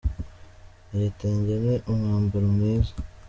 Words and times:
Igitenge 0.95 1.53
ni 1.65 1.75
umwambaro 1.91 2.47
mwiza. 2.55 2.93